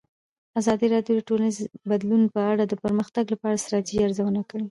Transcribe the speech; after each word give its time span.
ازادي 0.59 0.87
راډیو 0.95 1.15
د 1.17 1.21
ټولنیز 1.27 1.57
بدلون 1.89 2.21
په 2.33 2.39
اړه 2.51 2.63
د 2.67 2.73
پرمختګ 2.83 3.25
لپاره 3.33 3.55
د 3.55 3.61
ستراتیژۍ 3.65 3.99
ارزونه 4.05 4.41
کړې. 4.49 4.59